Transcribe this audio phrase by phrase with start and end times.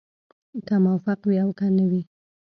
[0.67, 2.01] که موفق وي او که نه وي.